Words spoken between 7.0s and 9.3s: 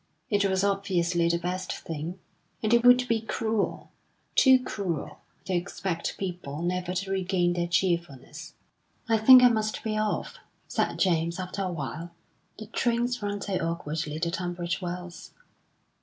regain their cheerfulness. "I